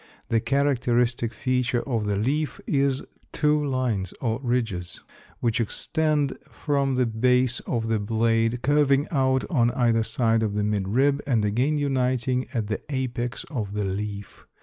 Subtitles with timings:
[0.29, 5.01] The characteristic feature of the leaf is two lines or ridges
[5.41, 10.63] which extend from the base of the blade, curving out on either side of the
[10.63, 14.47] mid rib and again uniting at the apex of the leaf.